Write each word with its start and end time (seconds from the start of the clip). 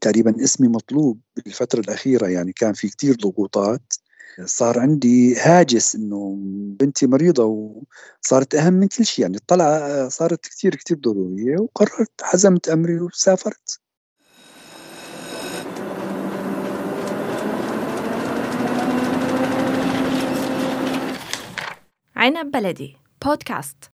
تقريبا 0.00 0.44
اسمي 0.44 0.68
مطلوب 0.68 1.20
بالفترة 1.36 1.80
الأخيرة 1.80 2.26
يعني 2.26 2.52
كان 2.52 2.72
في 2.72 2.88
كتير 2.88 3.14
ضغوطات. 3.14 3.92
صار 4.44 4.78
عندي 4.78 5.36
هاجس 5.36 5.94
إنه 5.94 6.36
بنتي 6.80 7.06
مريضة 7.06 7.44
وصارت 7.44 8.54
أهم 8.54 8.72
من 8.72 8.88
كل 8.88 9.06
شيء 9.06 9.22
يعني 9.22 9.36
الطلعة 9.36 10.08
صارت 10.08 10.46
كتير 10.46 10.74
كتير 10.74 10.96
ضرورية 10.96 11.58
وقررت 11.58 12.22
حزمت 12.22 12.68
أمري 12.68 13.00
وسافرت. 13.00 13.80
عنب 22.16 22.50
بلدي 22.50 22.96
بودكاست 23.24 23.91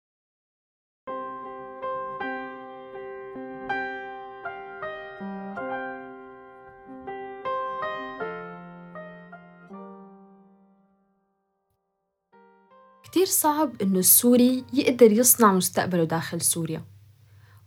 كتير 13.27 13.39
صعب 13.39 13.83
إنه 13.83 13.99
السوري 13.99 14.65
يقدر 14.73 15.13
يصنع 15.13 15.53
مستقبله 15.53 16.05
داخل 16.05 16.41
سوريا. 16.41 16.85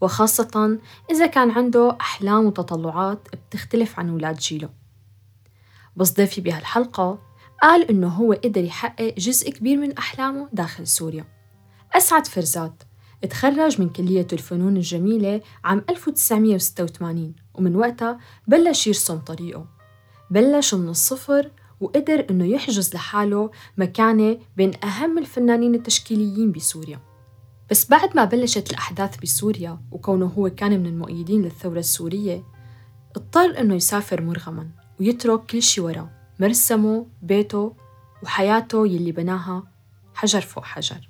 وخاصة 0.02 0.80
إذا 1.12 1.26
كان 1.26 1.52
عنده 1.52 1.98
أحلام 2.02 2.46
وتطلعات 2.46 3.28
بتختلف 3.34 4.00
عن 4.00 4.10
ولاد 4.10 4.36
جيله. 4.36 4.70
بس 5.96 6.14
ضيفي 6.14 6.42
بهالحلقة 6.42 7.20
قال 7.62 7.90
إنه 7.90 8.08
هو 8.08 8.34
قدر 8.34 8.64
يحقق 8.64 9.16
جزء 9.18 9.52
كبير 9.52 9.78
من 9.78 9.98
أحلامه 9.98 10.50
داخل 10.54 10.88
سوريا. 10.88 11.26
أسعد 11.94 12.28
فرزات 12.28 12.84
تخرج 13.30 13.82
من 13.82 13.90
كلية 13.90 14.28
الفنون 14.34 14.78
الجميلة 14.78 15.42
عام 15.64 15.86
1986 15.90 17.36
ومن 17.54 17.76
وقتها 17.76 18.20
بلش 18.48 18.88
يرسم 18.88 19.18
طريقه. 19.18 19.66
بلش 20.32 20.74
من 20.74 20.90
الصفر 20.90 21.52
وقدر 21.80 22.26
إنه 22.30 22.46
يحجز 22.46 22.94
لحاله 22.96 23.52
مكانة 23.78 24.38
بين 24.58 24.72
أهم 24.84 25.18
الفنانين 25.18 25.76
التشكيليين 25.76 26.52
بسوريا. 26.52 27.00
بس 27.72 27.90
بعد 27.90 28.16
ما 28.16 28.26
بلشت 28.26 28.72
الأحداث 28.72 29.18
بسوريا 29.18 29.82
وكونه 29.92 30.26
هو 30.26 30.50
كان 30.50 30.80
من 30.80 30.86
المؤيدين 30.86 31.42
للثورة 31.42 31.80
السورية 31.80 32.44
اضطر 33.16 33.60
إنه 33.60 33.76
يسافر 33.76 34.22
مرغما 34.22 34.70
ويترك 35.00 35.46
كل 35.46 35.62
شي 35.62 35.82
وراه 35.82 36.10
مرسمه 36.40 37.06
بيته 37.22 37.76
وحياته 38.24 38.88
يلي 38.88 39.12
بناها 39.12 39.64
حجر 40.14 40.42
فوق 40.42 40.64
حجر. 40.64 41.10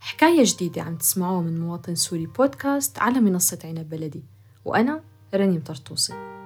حكاية 0.00 0.44
جديدة 0.44 0.82
عم 0.82 0.96
تسمعوها 0.96 1.42
من 1.42 1.60
مواطن 1.60 1.94
سوري 1.94 2.26
بودكاست 2.26 2.98
على 2.98 3.20
منصة 3.20 3.58
عنب 3.64 3.88
بلدي 3.88 4.24
وأنا 4.64 5.00
رنيم 5.34 5.60
طرطوسي. 5.60 6.43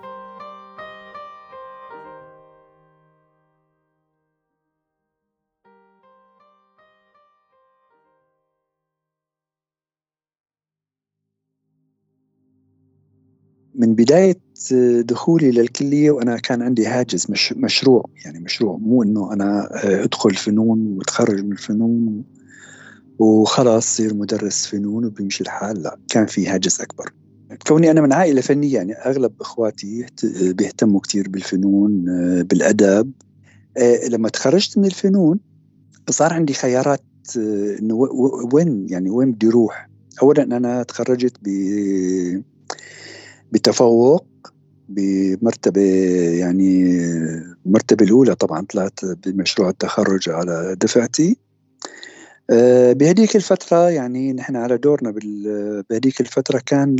من 13.79 13.95
بداية 13.95 14.41
دخولي 15.01 15.51
للكلية 15.51 16.11
وأنا 16.11 16.37
كان 16.37 16.62
عندي 16.62 16.87
هاجس 16.87 17.31
مش 17.31 17.53
مشروع 17.53 18.05
يعني 18.25 18.39
مشروع 18.39 18.77
مو 18.77 19.03
إنه 19.03 19.33
أنا 19.33 19.69
أدخل 20.05 20.34
فنون 20.34 20.97
وأتخرج 20.97 21.45
من 21.45 21.53
الفنون 21.53 22.25
وخلاص 23.19 23.97
صير 23.97 24.15
مدرس 24.15 24.67
فنون 24.67 25.05
وبيمشي 25.05 25.45
الحال 25.45 25.83
لا 25.83 25.99
كان 26.09 26.27
في 26.27 26.49
هاجس 26.49 26.81
أكبر. 26.81 27.12
كوني 27.67 27.91
أنا 27.91 28.01
من 28.01 28.12
عائلة 28.12 28.41
فنية 28.41 28.75
يعني 28.75 28.93
أغلب 28.93 29.33
إخواتي 29.41 30.06
بيهتموا 30.43 31.01
كتير 31.01 31.29
بالفنون 31.29 32.05
بالأدب 32.43 33.12
لما 34.11 34.29
تخرجت 34.29 34.79
من 34.79 34.84
الفنون 34.84 35.41
صار 36.11 36.33
عندي 36.33 36.55
خيارات 36.55 37.05
إنه 37.37 37.94
وين 38.53 38.87
يعني 38.91 39.11
وين 39.11 39.33
بدي 39.33 39.49
أروح؟ 39.49 39.91
أولا 40.22 40.43
أنا 40.43 40.83
تخرجت 40.83 41.37
ب 41.43 41.49
بتفوق 43.53 44.26
بمرتبة 44.88 45.81
يعني 46.38 46.94
المرتبة 47.66 48.04
الأولى 48.04 48.34
طبعا 48.34 48.66
طلعت 48.66 49.04
بمشروع 49.04 49.69
التخرج 49.69 50.28
على 50.31 50.76
دفعتي. 50.81 51.36
آه، 52.50 52.92
بهديك 52.92 53.37
الفترة 53.37 53.91
يعني 53.91 54.32
نحن 54.32 54.56
على 54.56 54.78
دورنا 54.78 55.14
بهديك 55.91 56.20
الفترة 56.20 56.62
كان 56.66 56.97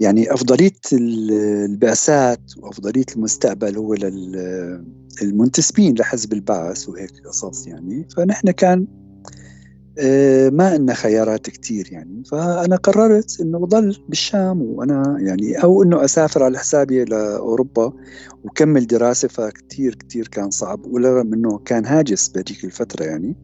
يعني 0.00 0.32
أفضلية 0.34 0.80
البعثات 0.92 2.40
وأفضلية 2.56 3.04
المستقبل 3.16 3.76
هو 3.76 3.94
للمنتسبين 5.22 5.94
لحزب 5.94 6.32
البعث 6.32 6.88
وهيك 6.88 7.26
قصص 7.26 7.66
يعني. 7.66 8.08
فنحن 8.16 8.50
كان 8.50 8.86
ما 10.50 10.68
عندنا 10.68 10.94
خيارات 10.94 11.50
كتير 11.50 11.92
يعني. 11.92 12.24
فأنا 12.24 12.76
قررت 12.76 13.40
إنه 13.40 13.58
بضل 13.58 14.04
بالشام 14.08 14.62
وأنا 14.62 15.16
يعني 15.20 15.62
أو 15.62 15.82
إنه 15.82 16.04
أسافر 16.04 16.42
على 16.42 16.58
حسابي 16.58 17.04
لأوروبا 17.04 17.92
وكمل 18.44 18.86
دراسة. 18.86 19.28
فكتير 19.28 19.94
كتير 19.94 20.28
كان 20.28 20.50
صعب 20.50 20.86
ولرغم 20.86 21.34
إنه 21.34 21.58
كان 21.58 21.86
هاجس 21.86 22.28
بهذيك 22.28 22.64
الفترة 22.64 23.04
يعني. 23.04 23.36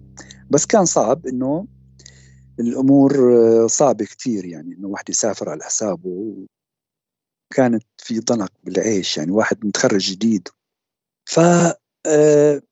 بس 0.51 0.67
كان 0.67 0.85
صعب 0.85 1.27
إنه 1.27 1.67
الأمور 2.61 3.35
آه، 3.35 3.67
صعبة 3.67 4.05
كتير 4.05 4.45
يعني 4.45 4.75
إنه 4.75 4.89
واحد 4.89 5.11
يسافر 5.11 5.49
على 5.49 5.65
حسابه. 5.65 6.47
كانت 7.55 7.85
في 7.99 8.21
ضنك 8.21 8.51
بالعيش 8.65 9.19
يعني 9.19 9.31
واحد 9.33 9.67
متخرج 9.67 10.11
جديد. 10.11 10.49
ف 11.27 11.41
آه، 12.07 12.63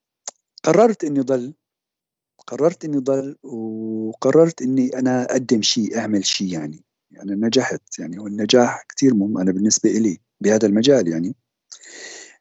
قررت 0.64 1.04
إني 1.04 1.20
ضل 1.20 1.54
قررت 2.46 2.84
إني 2.84 2.98
ضل 2.98 3.36
وقررت 3.42 4.62
إني 4.62 4.98
أنا 4.98 5.24
أقدم 5.24 5.62
شيء 5.62 5.98
أعمل 5.98 6.26
شيء 6.26 6.52
يعني. 6.52 6.84
يعني 7.10 7.34
نجحت 7.34 7.98
يعني 7.98 8.18
والنجاح 8.18 8.84
كثير 8.96 9.14
مهم 9.14 9.38
أنا 9.38 9.52
بالنسبة 9.52 9.90
لي 9.90 10.20
بهذا 10.40 10.66
المجال 10.66 11.08
يعني. 11.08 11.34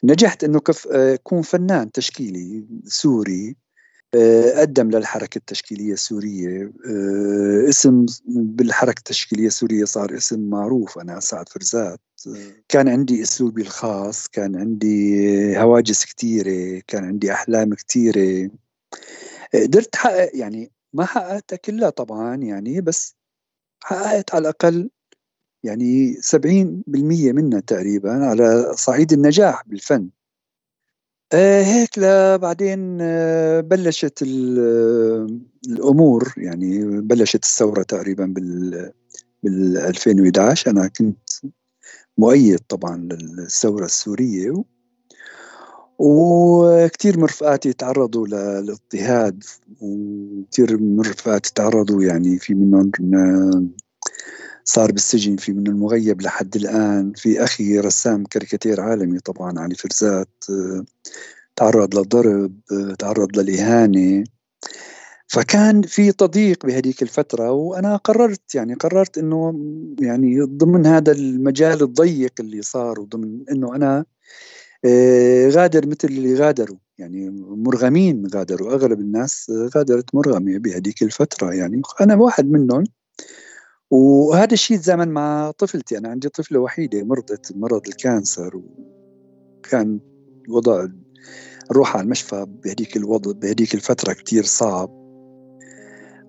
نجحت 0.03 0.43
إنه 0.43 0.59
كف 0.59 0.87
أكون 0.87 1.41
فنان 1.41 1.91
تشكيلي 1.91 2.65
سوري 2.85 3.55
قدم 4.55 4.89
للحركة 4.89 5.37
التشكيلية 5.37 5.93
السورية. 5.93 6.71
اسم 7.69 8.05
بالحركة 8.27 8.99
التشكيلية 8.99 9.47
السورية 9.47 9.85
صار 9.85 10.17
اسم 10.17 10.49
معروف 10.49 10.97
أنا 10.97 11.19
سعد 11.19 11.49
فرزات 11.49 11.99
كان 12.69 12.87
عندي 12.89 13.21
أسلوبي 13.21 13.61
الخاص 13.61 14.27
كان 14.27 14.55
عندي 14.55 15.57
هواجس 15.59 16.05
كثيرة 16.05 16.81
كان 16.87 17.03
عندي 17.03 17.31
أحلام 17.33 17.73
كثيرة 17.73 18.49
قدرت 19.53 19.95
احقق 19.95 20.31
يعني 20.33 20.71
ما 20.93 21.05
حققتها 21.05 21.55
كلها 21.55 21.89
طبعا 21.89 22.35
يعني 22.35 22.81
بس 22.81 23.15
حققت 23.83 24.35
على 24.35 24.41
الأقل 24.41 24.89
يعني 25.63 26.13
70% 26.21 27.31
منها 27.31 27.59
تقريبا 27.59 28.11
على 28.25 28.73
صعيد 28.75 29.13
النجاح 29.13 29.63
بالفن. 29.67 30.09
آه 31.33 31.63
هيك 31.63 31.99
بعدين 32.41 32.97
آه 33.01 33.61
بلشت 33.61 34.21
الأمور 35.67 36.33
يعني 36.37 37.01
بلشت 37.01 37.43
الثورة 37.43 37.83
تقريبا 37.83 38.25
بال 38.25 38.91
بال 39.43 39.77
2011 39.77 40.71
أنا 40.71 40.87
كنت 40.87 41.29
مؤيد 42.17 42.59
طبعا 42.59 42.97
للثورة 42.97 43.85
السورية 43.85 44.63
وكثير 46.03 47.17
من 47.17 47.23
رفقاتي 47.23 47.73
تعرضوا 47.73 48.27
للاضطهاد 48.27 49.43
وكثير 49.81 50.77
من 50.77 50.99
رفقاتي 51.01 51.53
تعرضوا 51.55 52.03
يعني 52.03 52.39
في 52.39 52.53
منهم 52.53 52.91
صار 54.63 54.91
بالسجن 54.91 55.35
في 55.35 55.51
منهم 55.51 55.75
المغيب 55.75 56.21
لحد 56.21 56.55
الآن 56.55 57.13
في 57.15 57.43
أخي 57.43 57.79
رسام 57.79 58.25
كاريكاتير 58.25 58.81
عالمي 58.81 59.19
طبعا 59.19 59.59
علي 59.59 59.75
فرزات 59.75 60.43
تعرض 61.55 61.95
للضرب 61.95 62.53
تعرض 62.99 63.39
للإهانة. 63.39 64.23
فكان 65.27 65.81
في 65.81 66.11
تضييق 66.11 66.65
بهذيك 66.65 67.01
الفترة 67.01 67.51
وأنا 67.51 67.95
قررت 67.95 68.55
يعني 68.55 68.73
قررت 68.73 69.17
إنه 69.17 69.59
يعني 69.99 70.41
ضمن 70.41 70.85
هذا 70.85 71.11
المجال 71.11 71.83
الضيق 71.83 72.33
اللي 72.39 72.61
صار 72.61 72.99
وضمن 72.99 73.43
إنه 73.51 73.75
أنا 73.75 74.05
غادر 75.49 75.87
مثل 75.87 76.07
اللي 76.07 76.35
غادروا. 76.35 76.77
يعني 76.97 77.29
مرغمين 77.39 78.27
غادروا. 78.35 78.73
أغلب 78.73 78.99
الناس 78.99 79.51
غادرت 79.75 80.15
مرغمه 80.15 80.57
بهذيك 80.57 81.03
الفترة 81.03 81.53
يعني. 81.53 81.81
أنا 82.01 82.15
واحد 82.15 82.51
منهم. 82.51 82.83
وهذا 83.91 84.53
الشيء 84.53 84.77
تزامن 84.77 85.07
مع 85.07 85.51
طفلتي. 85.51 85.97
أنا 85.97 86.09
عندي 86.09 86.29
طفلة 86.29 86.59
وحيدة 86.59 87.03
مرضت 87.03 87.51
مرض 87.55 87.87
الكانسر 87.87 88.61
وكان 89.59 89.99
وضع 90.49 90.87
الروح 91.71 91.95
على 91.95 92.03
المشفى 92.03 92.45
بهديك 92.63 92.97
الوضع 92.97 93.31
بهديك 93.31 93.73
الفترة 93.73 94.13
كتير 94.13 94.43
صعب. 94.43 94.89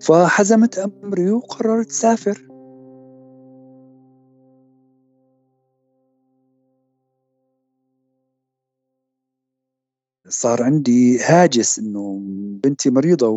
فحزمت 0.01 0.79
أمري 0.79 1.31
وقررت 1.31 1.91
سافر 1.91 2.52
صار 10.29 10.63
عندي 10.63 11.19
هاجس 11.19 11.79
إنه 11.79 12.19
بنتي 12.63 12.89
مريضة 12.89 13.27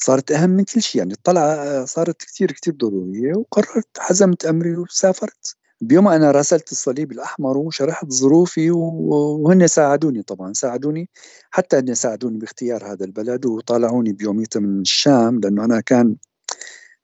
وصارت 0.00 0.32
أهم 0.32 0.50
من 0.50 0.64
كل 0.64 0.82
شيء 0.82 0.98
يعني 0.98 1.12
الطلعه 1.12 1.84
صارت 1.84 2.22
كثير 2.22 2.52
كثير 2.52 2.74
ضرورية 2.74 3.34
وقررت 3.36 3.88
حزمت 3.98 4.44
أمري 4.46 4.76
وسافرت. 4.76 5.56
بيوم 5.80 6.08
أنا 6.08 6.30
راسلت 6.30 6.72
الصليب 6.72 7.12
الأحمر 7.12 7.58
وشرحت 7.58 8.12
ظروفي 8.12 8.70
وهن 8.70 9.66
ساعدوني 9.66 10.22
طبعا 10.22 10.52
ساعدوني 10.52 11.08
حتى 11.50 11.78
ان 11.78 11.94
ساعدوني 11.94 12.38
باختيار 12.38 12.92
هذا 12.92 13.04
البلد 13.04 13.46
وطالعوني 13.46 14.12
بيوميتها 14.12 14.60
من 14.60 14.80
الشام 14.80 15.40
لأنه 15.40 15.64
أنا 15.64 15.80
كان 15.80 16.16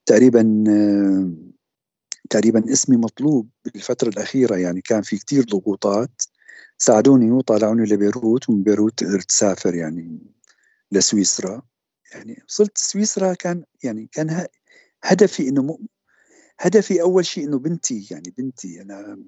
تقريبا 0.06 0.64
تقريبا 2.31 2.73
اسمي 2.73 2.97
مطلوب 2.97 3.49
بالفترة 3.64 4.09
الأخيرة 4.09 4.56
يعني 4.56 4.81
كان 4.81 5.03
في 5.03 5.17
كتير 5.17 5.44
ضغوطات. 5.44 6.23
ساعدوني 6.82 7.31
وطالعوني 7.31 7.84
لبيروت 7.84 8.49
ومن 8.49 8.62
بيروت 8.62 9.05
قدرت 9.05 9.31
أسافر 9.31 9.75
يعني 9.75 10.19
لسويسرا. 10.93 11.62
يعني 12.12 12.43
وصلت 12.49 12.79
سويسرا 12.79 13.34
كان 13.34 13.64
يعني 13.82 14.08
كان 14.12 14.46
هدفي 15.05 15.49
إنه 15.49 15.79
هدفي 16.61 17.02
أول 17.02 17.26
شيء 17.26 17.44
إنه 17.44 17.58
بنتي 17.58 18.06
يعني 18.11 18.34
بنتي 18.38 18.82
أنا 18.82 19.19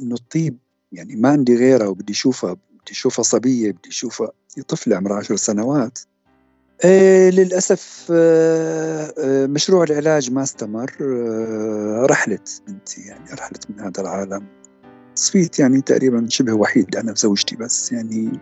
إنه 0.00 0.14
الطيب 0.14 0.58
يعني 0.92 1.16
ما 1.16 1.28
عندي 1.28 1.56
غيرها 1.56 1.86
وبدي 1.86 2.12
أشوفها 2.12 2.52
بدي 2.52 2.92
أشوفها 2.92 3.22
صبية 3.22 3.70
بدي 3.72 3.88
أشوفها 3.88 4.32
طفلة 4.68 4.96
عمرها 4.96 5.16
عشر 5.16 5.36
سنوات. 5.36 5.98
إيه 6.84 7.30
للأسف 7.30 8.06
آه، 8.10 9.14
آه، 9.18 9.46
مشروع 9.46 9.84
العلاج 9.84 10.30
ما 10.30 10.42
استمر. 10.42 10.96
آه، 11.00 12.06
رحلت 12.10 12.62
بنتي 12.66 13.00
يعني 13.00 13.32
رحلت 13.32 13.70
من 13.70 13.80
هذا 13.80 14.00
العالم. 14.00 14.63
صفيت 15.14 15.58
يعني 15.58 15.80
تقريبا 15.80 16.26
شبه 16.28 16.52
وحيد 16.52 16.96
أنا 16.96 17.12
وزوجتي 17.12 17.56
بس 17.56 17.92
يعني. 17.92 18.40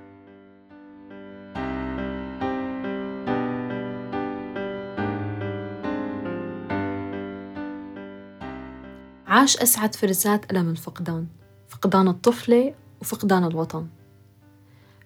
عاش 9.27 9.57
أسعد 9.57 9.95
فرزات 9.95 10.53
ألم 10.53 10.71
الفقدان 10.71 11.27
فقدان 11.69 12.09
الطفلة 12.09 12.75
وفقدان 13.01 13.45
الوطن. 13.45 13.87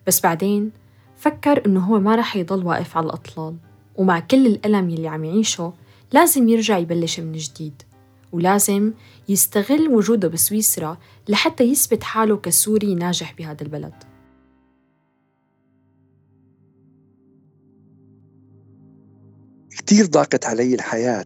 بس 0.06 0.20
بعدين 0.20 0.70
فكر 1.16 1.66
إنه 1.66 1.80
هو 1.80 2.00
ما 2.00 2.16
رح 2.16 2.36
يضل 2.36 2.66
واقف 2.66 2.96
على 2.96 3.06
الأطلال 3.06 3.56
ومع 3.96 4.20
كل 4.20 4.46
الألم 4.46 4.90
يلي 4.90 5.08
عم 5.08 5.24
يعيشه 5.24 5.72
لازم 6.12 6.48
يرجع 6.48 6.78
يبلش 6.78 7.20
من 7.20 7.32
جديد. 7.32 7.82
ولازم 8.32 8.92
يستغل 9.28 9.88
وجوده 9.88 10.28
بسويسرا 10.28 10.98
لحتى 11.28 11.64
يثبت 11.64 12.02
حاله 12.02 12.36
كسوري 12.36 12.94
ناجح 12.94 13.34
بهذا 13.38 13.62
البلد. 13.62 13.94
كثير 19.70 20.06
ضاقت 20.06 20.46
علي 20.46 20.74
الحياة 20.74 21.24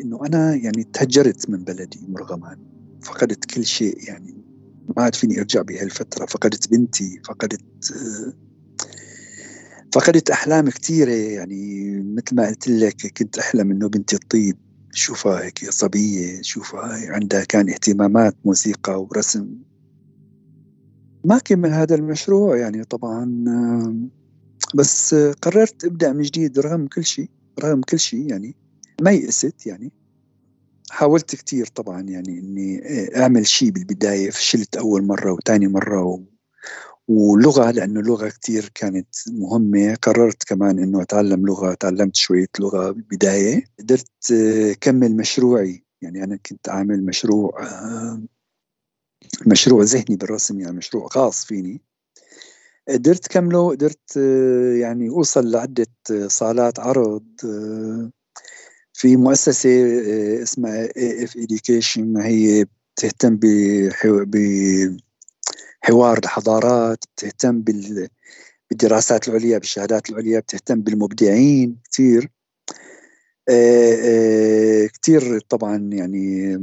إنه 0.00 0.26
أنا 0.26 0.54
يعني 0.54 0.84
تهجرت 0.84 1.50
من 1.50 1.64
بلدي 1.64 2.00
مرغما 2.08 2.56
فقدت 3.02 3.44
كل 3.44 3.64
شيء 3.64 4.08
يعني. 4.08 4.34
ما 4.96 5.02
عاد 5.02 5.14
فيني 5.14 5.40
أرجع 5.40 5.62
بهالفترة. 5.62 6.26
فقدت 6.26 6.70
بنتي 6.70 7.20
فقدت 7.24 7.60
فقدت 9.92 10.30
أحلام 10.30 10.70
كثيرة 10.70 11.12
يعني. 11.12 11.90
مثل 12.16 12.36
ما 12.36 12.46
قلت 12.48 12.68
لك 12.68 13.18
كنت 13.18 13.38
أحلم 13.38 13.70
إنه 13.70 13.88
بنتي 13.88 14.18
تطيب. 14.18 14.69
شوفها 14.92 15.44
هيك 15.44 15.70
صبية 15.70 16.42
شوفها 16.42 17.12
عندها 17.12 17.44
كان 17.44 17.70
اهتمامات 17.70 18.36
موسيقى 18.44 19.02
ورسم. 19.02 19.48
ما 21.24 21.38
كمل 21.38 21.70
هذا 21.70 21.94
المشروع 21.94 22.56
يعني 22.56 22.84
طبعا 22.84 23.44
بس 24.74 25.14
قررت 25.14 25.84
أبدأ 25.84 26.12
من 26.12 26.22
جديد 26.22 26.58
رغم 26.58 26.86
كل 26.86 27.04
شيء 27.04 27.30
رغم 27.64 27.80
كل 27.80 27.98
شيء 27.98 28.30
يعني. 28.30 28.56
ما 29.02 29.10
يأست 29.10 29.66
يعني. 29.66 29.92
حاولت 30.90 31.34
كثير 31.36 31.66
طبعا 31.66 32.00
يعني 32.00 32.38
إني 32.38 32.82
أعمل 33.16 33.46
شيء 33.46 33.70
بالبداية 33.70 34.30
فشلت 34.30 34.76
أول 34.76 35.06
مرة 35.06 35.32
وثاني 35.32 35.68
مرة 35.68 36.02
ولغة 37.10 37.70
لأنه 37.70 38.00
اللغة 38.00 38.28
كتير 38.28 38.70
كانت 38.74 39.08
مهمة. 39.28 39.94
قررت 39.94 40.44
كمان 40.44 40.78
أنه 40.78 41.02
أتعلم 41.02 41.46
لغة 41.46 41.74
تعلمت 41.74 42.16
شوية 42.16 42.48
لغة 42.60 42.90
بالبداية 42.90 43.64
قدرت 43.78 44.34
كمل 44.80 45.16
مشروعي. 45.16 45.84
يعني 46.02 46.24
أنا 46.24 46.36
كنت 46.36 46.68
عامل 46.68 47.04
مشروع 47.04 47.68
مشروع 49.46 49.82
ذهني 49.82 50.16
بالرسم 50.16 50.60
يعني 50.60 50.76
مشروع 50.76 51.08
خاص 51.08 51.44
فيني. 51.44 51.80
قدرت 52.88 53.26
كمله 53.26 53.70
قدرت 53.70 54.16
يعني 54.80 55.08
أوصل 55.08 55.50
لعدة 55.50 55.86
صالات 56.26 56.80
عرض 56.80 57.24
في 58.92 59.16
مؤسسة 59.16 59.70
اسمها 60.42 60.88
اف 61.24 61.38
education. 61.38 62.18
هي 62.18 62.66
بتهتم 62.96 63.36
ب 63.36 63.46
حوار 65.80 66.18
الحضارات 66.18 67.04
بتهتم 67.16 67.64
بالدراسات 68.70 69.28
العليا 69.28 69.58
بالشهادات 69.58 70.10
العليا 70.10 70.40
بتهتم 70.40 70.80
بالمبدعين 70.80 71.78
كثير 71.90 72.30
آه، 73.48 73.94
آه، 74.04 74.86
كثير 74.86 75.40
طبعا 75.40 75.76
يعني 75.92 76.56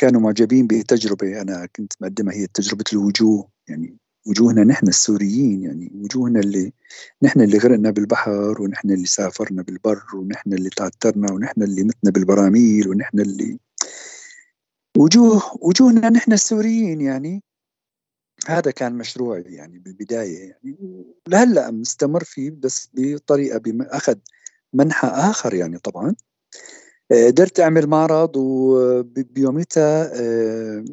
كانوا 0.00 0.20
معجبين 0.20 0.66
بتجربة 0.66 1.40
أنا 1.40 1.68
كنت 1.76 1.92
مقدمها 2.00 2.34
هي 2.34 2.46
تجربة 2.46 2.84
الوجوه 2.92 3.48
يعني 3.68 3.96
وجوهنا 4.26 4.64
نحن 4.64 4.88
السوريين 4.88 5.62
يعني 5.62 5.92
وجوهنا 5.94 6.40
اللي 6.40 6.72
نحن 7.22 7.40
اللي 7.40 7.58
غرقنا 7.58 7.90
بالبحر 7.90 8.62
ونحن 8.62 8.90
اللي 8.90 9.06
سافرنا 9.06 9.62
بالبر 9.62 10.02
ونحن 10.14 10.52
اللي 10.52 10.70
تعترنا 10.70 11.32
ونحن 11.32 11.62
اللي 11.62 11.84
متنا 11.84 12.10
بالبراميل 12.10 12.88
ونحن 12.88 13.20
اللي 13.20 13.58
وجوه 14.98 15.42
وجوهنا 15.60 16.08
نحن 16.10 16.32
السوريين 16.32 17.00
يعني. 17.00 17.42
هذا 18.50 18.70
كان 18.70 18.92
مشروعي 18.92 19.42
يعني 19.42 19.78
بالبداية 19.78 20.38
يعني 20.38 20.76
لهلأ 21.28 21.70
مستمر 21.70 22.24
فيه 22.24 22.50
بس 22.50 22.90
بطريقة 22.94 23.60
أخذ 23.80 24.16
منحى 24.72 25.08
آخر 25.08 25.54
يعني 25.54 25.78
طبعا. 25.78 26.14
آه، 27.12 27.26
قدرت 27.26 27.60
أعمل 27.60 27.86
معرض 27.86 28.36
وبيوميتها 28.36 30.12
آه، 30.14 30.84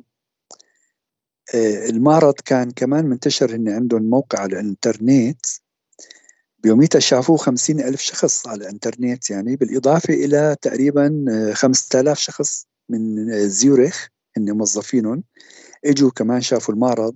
آه، 1.55 1.85
المعرض 1.89 2.33
كان 2.45 2.71
كمان 2.71 3.05
منتشر 3.05 3.55
هن 3.55 3.69
عندهم 3.69 4.03
موقع 4.09 4.39
على 4.39 4.59
الإنترنت. 4.59 5.45
بيوميتها 6.59 6.99
شافوه 6.99 7.37
خمسين 7.37 7.79
ألف 7.79 8.01
شخص 8.01 8.47
على 8.47 8.61
الإنترنت 8.63 9.29
يعني 9.29 9.55
بالإضافة 9.55 10.13
إلى 10.13 10.55
تقريبا 10.61 11.25
خمسة 11.53 11.99
آلاف 11.99 12.19
شخص 12.19 12.67
من 12.89 13.29
زيورخ 13.49 14.07
هن 14.37 14.51
موظفينهم. 14.51 15.23
إجوا 15.85 16.11
كمان 16.11 16.41
شافوا 16.41 16.73
المعرض. 16.73 17.15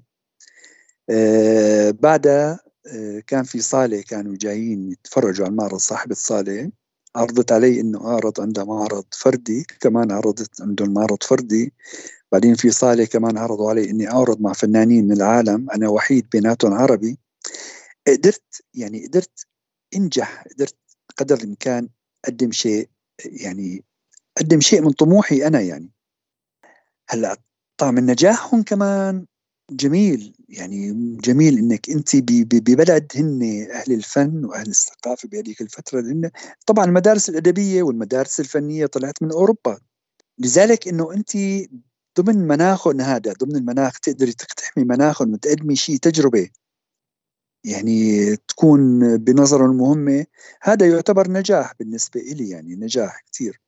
آه 1.09 1.91
بعدها 1.91 2.59
آه 2.87 3.19
كان 3.27 3.43
في 3.43 3.59
صالة 3.59 4.01
كانوا 4.01 4.35
جايين 4.41 4.91
يتفرجوا 4.91 5.45
على 5.45 5.51
المعرض 5.51 5.77
صاحبة 5.77 6.11
الصالة 6.11 6.71
عرضت 7.15 7.51
علي 7.51 7.81
إنه 7.81 8.07
أعرض 8.07 8.41
عندها 8.41 8.63
معرض 8.63 9.05
فردي 9.11 9.65
كمان 9.79 10.11
عرضت 10.11 10.61
عندهم 10.61 10.93
معرض 10.93 11.23
فردي. 11.23 11.73
بعدين 12.31 12.55
في 12.55 12.71
صالة 12.71 13.05
كمان 13.05 13.37
عرضوا 13.37 13.69
علي 13.69 13.89
إني 13.89 14.11
أعرض 14.11 14.41
مع 14.41 14.53
فنانين 14.53 15.05
من 15.05 15.11
العالم 15.11 15.69
أنا 15.71 15.89
وحيد 15.89 16.29
بيناتهم 16.29 16.73
عربي. 16.73 17.17
قدرت 18.07 18.63
يعني 18.73 19.07
قدرت 19.07 19.45
أنجح 19.95 20.43
قدرت 20.43 20.75
قدر 21.17 21.37
الإمكان 21.37 21.89
أقدم 22.25 22.51
شيء 22.51 22.89
يعني 23.25 23.83
أقدم 24.37 24.59
شيء 24.59 24.81
من 24.81 24.91
طموحي 24.91 25.47
أنا 25.47 25.61
يعني. 25.61 25.91
هلأ 27.09 27.37
طعم 27.77 27.97
النجاح 27.97 28.53
هون 28.53 28.63
كمان 28.63 29.25
جميل. 29.71 30.33
يعني 30.49 30.93
جميل 31.23 31.57
إنك 31.57 31.89
أنت 31.89 32.15
ببلد 32.15 33.11
هن 33.15 33.67
أهل 33.71 33.93
الفن 33.93 34.45
وأهل 34.45 34.67
الثقافة 34.67 35.29
بهذيك 35.29 35.61
الفترة 35.61 36.01
لأن 36.01 36.31
طبعا 36.65 36.85
المدارس 36.85 37.29
الأدبية 37.29 37.83
والمدارس 37.83 38.39
الفنية 38.39 38.85
طلعت 38.85 39.23
من 39.23 39.31
أوروبا. 39.31 39.79
لذلك 40.39 40.87
إنه 40.87 41.13
أنت 41.13 41.31
ضمن 42.19 42.47
مناخهم 42.47 43.01
هذا 43.01 43.33
ضمن 43.33 43.55
المناخ 43.55 43.99
تقدري 43.99 44.33
تقتحمي 44.33 44.83
مناخهم 44.83 45.33
وتقدمي 45.33 45.75
شيء 45.75 45.97
تجربة. 45.97 46.49
يعني 47.63 48.35
تكون 48.35 49.17
بنظرهم 49.17 49.77
مهمه 49.77 50.25
هذا 50.61 50.87
يعتبر 50.87 51.31
نجاح 51.31 51.73
بالنسبة 51.79 52.21
إلي 52.21 52.49
يعني 52.49 52.75
نجاح 52.75 53.23
كثير 53.31 53.61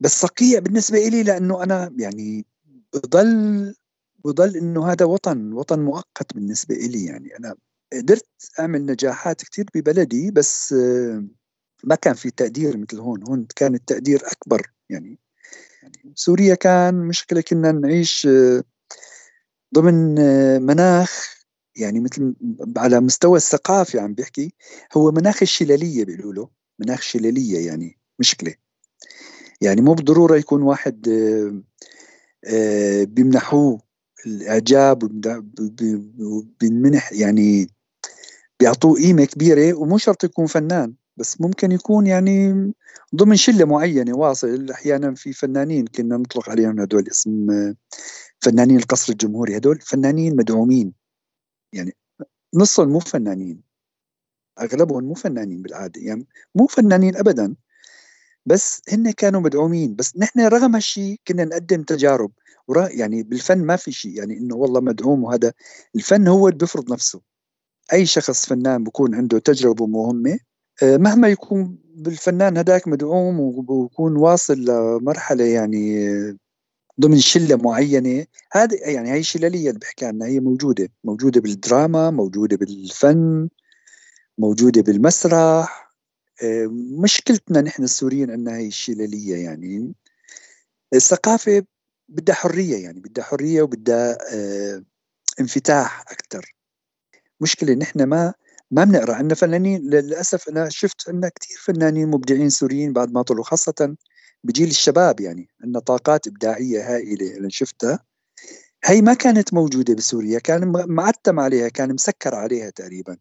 بس 0.00 0.20
صقيع 0.20 0.58
بالنسبة 0.58 1.08
إلي 1.08 1.22
لأنه 1.22 1.62
أنا 1.62 1.94
يعني 1.98 2.46
بضل 2.94 3.74
بضل 4.24 4.56
إنه 4.56 4.92
هذا 4.92 5.04
وطن 5.04 5.52
وطن 5.52 5.80
مؤقت 5.80 6.34
بالنسبة 6.34 6.74
إلي 6.74 7.04
يعني. 7.04 7.36
أنا 7.38 7.54
قدرت 7.92 8.26
أعمل 8.60 8.86
نجاحات 8.86 9.42
كثير 9.44 9.66
ببلدي 9.74 10.30
بس 10.30 10.72
ما 11.84 11.94
كان 11.94 12.14
في 12.14 12.30
تقدير 12.30 12.76
مثل 12.76 13.00
هون. 13.00 13.22
هون 13.28 13.46
كان 13.56 13.74
التقدير 13.74 14.22
أكبر 14.26 14.72
يعني. 14.90 15.18
يعني 15.82 16.12
سوريا 16.14 16.54
كان 16.54 16.94
مشكلة 16.94 17.40
كنا 17.40 17.72
نعيش 17.72 18.28
ضمن 19.74 20.14
مناخ 20.62 21.42
يعني 21.76 22.00
مثل 22.00 22.34
على 22.76 23.00
مستوى 23.00 23.36
الثقافي 23.36 23.98
عم 24.00 24.14
بيحكي 24.14 24.54
هو 24.96 25.10
مناخ 25.10 25.42
الشلالية 25.42 26.04
بيقولوا 26.04 26.32
له. 26.32 26.48
مناخ 26.78 27.00
شلالية 27.00 27.66
يعني 27.66 27.98
مشكلة. 28.18 28.54
يعني 29.60 29.80
مو 29.80 29.94
بالضرورة 29.94 30.36
يكون 30.36 30.62
واحد 30.62 31.08
آه، 31.08 31.62
آه، 32.44 33.04
بيمنحوه 33.04 33.80
الإعجاب 34.26 35.02
وبينمنح 36.20 37.12
يعني 37.12 37.66
بيعطوه 38.60 38.94
قيمة 39.00 39.24
كبيرة 39.24 39.74
ومو 39.74 39.98
شرط 39.98 40.24
يكون 40.24 40.46
فنان 40.46 40.94
بس 41.16 41.40
ممكن 41.40 41.72
يكون 41.72 42.06
يعني 42.06 42.72
ضمن 43.14 43.36
شلة 43.36 43.64
معينة 43.64 44.16
واصل. 44.16 44.70
أحيانا 44.70 45.14
في 45.14 45.32
فنانين 45.32 45.86
كنا 45.86 46.16
نطلق 46.16 46.50
عليهم 46.50 46.80
هدول 46.80 47.08
اسم 47.10 47.46
فنانين 48.40 48.76
القصر 48.76 49.12
الجمهوري. 49.12 49.56
هدول 49.56 49.80
فنانين 49.80 50.36
مدعومين. 50.36 50.92
يعني 51.72 51.96
نصهم 52.54 52.88
مو 52.88 52.98
فنانين. 52.98 53.62
أغلبهم 54.60 55.04
مو 55.04 55.14
فنانين 55.14 55.62
بالعادة. 55.62 56.00
يعني 56.00 56.26
مو 56.54 56.66
فنانين 56.66 57.16
ابدا. 57.16 57.54
بس 58.46 58.82
هن 58.92 59.10
كانوا 59.10 59.40
مدعومين. 59.40 59.96
بس 59.96 60.16
نحن 60.16 60.40
رغم 60.40 60.74
هالشيء 60.74 61.20
كنا 61.28 61.44
نقدم 61.44 61.82
تجارب. 61.82 62.32
يعني 62.80 63.22
بالفن 63.22 63.58
ما 63.58 63.76
في 63.76 63.92
شيء 63.92 64.18
يعني 64.18 64.38
إنه 64.38 64.56
والله 64.56 64.80
مدعوم 64.80 65.24
وهذا. 65.24 65.52
الفن 65.96 66.28
هو 66.28 66.48
اللي 66.48 66.58
بيفرض 66.58 66.92
نفسه. 66.92 67.20
أي 67.92 68.06
شخص 68.06 68.46
فنان 68.46 68.84
بكون 68.84 69.14
عنده 69.14 69.38
تجربة 69.38 69.86
مهمة 69.86 70.38
آه، 70.82 70.96
مهما 70.96 71.28
يكون 71.28 71.78
بالفنان 71.96 72.58
هداك 72.58 72.88
مدعوم 72.88 73.40
وبكون 73.40 74.16
واصل 74.16 74.64
لمرحلة 74.64 75.44
يعني 75.44 76.08
ضمن 77.00 77.18
شلة 77.18 77.56
معينة 77.56 78.26
هذه 78.52 78.74
يعني 78.74 79.12
هي 79.12 79.18
الشلاليه 79.18 79.68
اللي 79.68 79.78
بحكي 79.80 80.06
عنها 80.06 80.26
هي 80.26 80.40
موجودة. 80.40 80.88
موجودة 81.04 81.40
بالدراما 81.40 82.10
موجودة 82.10 82.56
بالفن 82.56 83.48
موجودة 84.38 84.82
بالمسرح 84.82 85.92
آه، 86.42 86.66
مشكلتنا 87.02 87.60
نحن 87.60 87.82
السوريين 87.84 88.30
ان 88.30 88.48
هي 88.48 88.66
الشلالية 88.66 89.36
يعني. 89.44 89.94
الثقافة 90.94 91.64
بدها 92.12 92.34
حرية 92.34 92.76
يعني 92.84 93.00
بدها 93.00 93.24
حرية 93.24 93.62
وبدها 93.62 94.18
آه، 94.34 94.84
انفتاح 95.40 96.00
أكثر 96.00 96.54
مشكلة 97.40 97.74
نحن 97.74 98.02
ما 98.02 98.34
ما 98.70 98.84
بنقرأ. 98.84 99.14
عندنا 99.14 99.34
فنانين 99.34 99.90
للأسف 99.90 100.48
أنا 100.48 100.68
شفت 100.68 101.08
عندنا 101.08 101.28
كثير 101.28 101.58
فنانين 101.58 102.08
مبدعين 102.08 102.50
سوريين 102.50 102.92
بعد 102.92 103.12
ما 103.12 103.22
طلعوا 103.22 103.44
خاصة 103.44 103.96
بجيل 104.44 104.68
الشباب 104.68 105.20
يعني. 105.20 105.48
عندنا 105.62 105.80
طاقات 105.80 106.26
إبداعية 106.26 106.94
هائلة 106.94 107.36
أنا 107.36 107.48
شفتها. 107.48 108.04
هي 108.84 109.02
ما 109.02 109.14
كانت 109.14 109.54
موجودة 109.54 109.94
بسوريا 109.94 110.38
كان 110.38 110.72
معتم 110.88 111.40
عليها 111.40 111.68
كان 111.68 111.94
مسكر 111.94 112.34
عليها 112.34 112.70
تقريبا. 112.70 113.16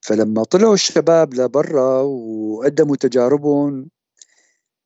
فلما 0.00 0.44
طلعوا 0.44 0.74
الشباب 0.74 1.34
لبرا 1.34 2.00
وقدموا 2.02 2.96
تجاربهم 2.96 3.90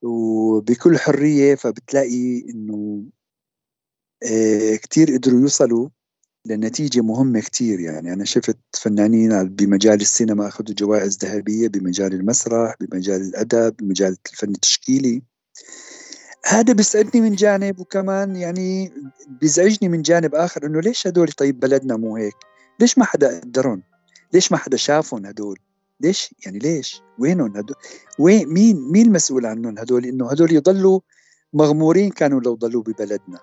وبكل 0.02 0.98
حرية 0.98 1.54
فبتلاقي 1.54 2.50
إنه 2.50 3.04
آه، 4.22 4.76
كثير 4.76 5.10
قدروا 5.16 5.40
يوصلوا 5.40 5.88
لنتيجة 6.46 7.00
مهمة 7.00 7.40
كتير. 7.40 7.80
يعني 7.80 8.12
أنا 8.12 8.24
شفت 8.24 8.58
فنانين 8.80 9.44
بمجال 9.48 10.00
السينما 10.00 10.48
أخذوا 10.48 10.74
جوائز 10.74 11.18
ذهبية 11.24 11.68
بمجال 11.68 12.14
المسرح 12.14 12.74
بمجال 12.80 13.20
الأدب 13.20 13.76
بمجال 13.76 14.16
الفن 14.32 14.50
التشكيلي. 14.50 15.22
هذا 16.46 16.72
بيسعدني 16.72 17.20
من 17.20 17.34
جانب 17.34 17.78
وكمان 17.80 18.36
يعني 18.36 18.92
بيزعجني 19.40 19.88
من 19.88 20.02
جانب 20.02 20.34
آخر 20.34 20.66
إنه 20.66 20.80
ليش 20.80 21.06
هدول 21.06 21.28
طيب 21.32 21.60
بلدنا 21.60 21.96
مو 21.96 22.16
هيك؟ 22.16 22.34
ليش 22.80 22.98
ما 22.98 23.04
حدا 23.04 23.40
قدرهم؟ 23.40 23.82
ليش 24.32 24.52
ما 24.52 24.58
حدا 24.58 24.76
شافهم 24.76 25.26
هدول؟ 25.26 25.58
ليش؟ 26.00 26.34
يعني 26.46 26.58
ليش؟ 26.58 27.02
وينهم 27.18 27.56
هدول 27.56 27.76
وين 28.18 28.48
مين 28.48 28.92
مين 28.92 29.06
المسؤول 29.06 29.46
عنهم 29.46 29.78
هدول؟ 29.78 30.04
إنه 30.06 30.30
هدول 30.30 30.52
يضلوا 30.52 31.00
مغمورين 31.52 32.10
كانوا 32.10 32.40
لو 32.40 32.54
ضلوا 32.54 32.82
ببلدنا. 32.82 33.40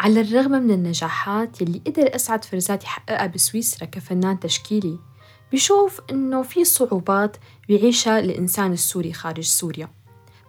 على 0.00 0.20
الرغم 0.20 0.50
من 0.50 0.70
النجاحات 0.70 1.60
يلي 1.60 1.82
قدر 1.86 2.14
أسعد 2.14 2.44
فرزات 2.44 2.84
يحققها 2.84 3.26
بسويسرا 3.26 3.86
كفنان 3.86 4.40
تشكيلي 4.40 4.98
بشوف 5.52 6.00
إنه 6.10 6.42
في 6.42 6.64
صعوبات 6.64 7.36
بيعيشها 7.68 8.18
الإنسان 8.18 8.72
السوري 8.72 9.12
خارج 9.12 9.44
سوريا. 9.44 9.88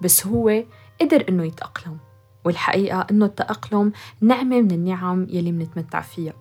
بس 0.01 0.27
هو 0.27 0.63
قدر 1.01 1.25
إنه 1.29 1.43
يتأقلم 1.43 1.98
والحقيقة 2.46 3.08
إنه 3.12 3.25
التأقلم 3.25 3.91
نعمة 4.22 4.62
من 4.62 4.72
النعم 4.72 5.27
يلي 5.29 5.51
منتمتع 5.51 6.01
فيها. 6.01 6.34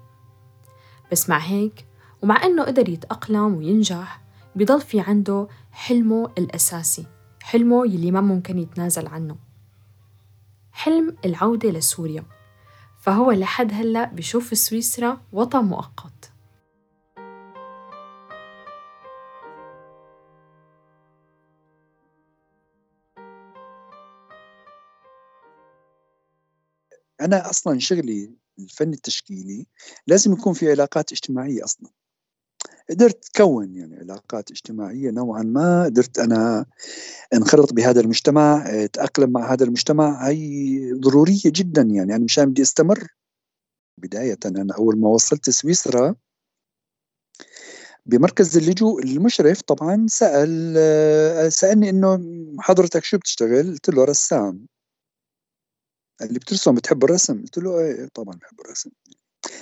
بس 1.13 1.29
مع 1.29 1.39
هيك 1.39 1.87
ومع 2.23 2.45
إنه 2.45 2.65
قدر 2.65 2.89
يتأقلم 2.89 3.55
وينجح 3.55 4.23
بضل 4.57 4.81
في 4.81 5.01
عنده 5.01 5.49
حلمه 5.73 6.31
الأساسي 6.39 7.07
حلمه 7.43 7.87
يلي 7.87 8.11
ما 8.11 8.21
ممكن 8.21 8.59
يتنازل 8.59 9.07
عنه. 9.07 9.37
حلم 10.73 11.17
العودة 11.25 11.71
لسوريا. 11.71 12.25
فهو 13.01 13.31
لحد 13.31 13.73
هلأ 13.73 14.05
بشوف 14.05 14.59
سويسرا 14.59 15.21
وطن 15.33 15.65
مؤقت. 15.65 16.30
أنا 27.21 27.51
أصلا 27.51 27.79
شغلي 27.79 28.35
الفن 28.59 28.93
التشكيلي 28.93 29.67
لازم 30.07 30.33
يكون 30.33 30.53
في 30.53 30.71
علاقات 30.71 31.13
اجتماعية 31.13 31.65
أصلا. 31.65 31.91
قدرت 32.91 33.25
كون 33.37 33.75
يعني 33.75 33.97
علاقات 33.97 34.51
اجتماعية 34.51 35.11
نوعا 35.11 35.43
ما 35.43 35.85
قدرت 35.85 36.19
أنا 36.19 36.67
أنخرط 37.35 37.73
بهذا 37.73 38.01
المجتمع 38.01 38.65
أتأقلم 38.67 39.31
مع 39.31 39.53
هذا 39.53 39.65
المجتمع. 39.65 40.29
هي 40.29 40.93
ضرورية 40.93 41.41
جدا 41.47 41.83
يعني 41.83 42.17
أنا 42.17 42.25
مشان 42.25 42.51
بدي 42.51 42.63
أستمر. 42.63 43.07
بداية 43.99 44.39
أنا 44.47 44.75
أول 44.75 44.99
ما 45.01 45.09
وصلت 45.09 45.51
سويسرا 45.51 46.15
بمركز 48.07 48.57
اللجوء 48.57 49.03
المشرف 49.05 49.63
طبعا 49.63 50.07
سأل 50.09 51.53
سألني 51.53 51.91
إنه 51.91 52.21
حضرتك 52.59 53.05
شو 53.05 53.19
بتشتغل؟ 53.19 53.73
قلت 53.73 53.89
له 53.89 54.05
رسام. 54.05 54.67
اللي 56.23 56.39
بترسم 56.39 56.75
بتحب 56.75 57.05
الرسم؟ 57.05 57.43
قلت 57.43 57.59
له 57.59 57.81
إيه 57.81 58.09
طبعا 58.15 58.35
بحب 58.35 58.61
الرسم. 58.61 58.91